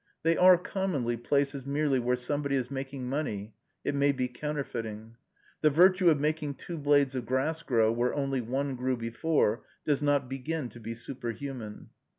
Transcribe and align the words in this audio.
They 0.23 0.35
are, 0.35 0.57
commonly, 0.57 1.15
places 1.15 1.63
merely 1.63 1.99
where 1.99 2.15
somebody 2.15 2.55
is 2.55 2.71
making 2.71 3.07
money, 3.07 3.53
it 3.83 3.93
may 3.93 4.11
be 4.11 4.27
counterfeiting. 4.27 5.15
The 5.61 5.69
virtue 5.69 6.09
of 6.09 6.19
making 6.19 6.55
two 6.55 6.79
blades 6.79 7.13
of 7.13 7.27
grass 7.27 7.61
grow 7.61 7.91
where 7.91 8.15
only 8.15 8.41
one 8.41 8.75
grew 8.75 8.97
before 8.97 9.63
does 9.85 10.01
not 10.01 10.27
begin 10.27 10.69
to 10.69 10.79
be 10.79 10.95
superhuman. 10.95 11.91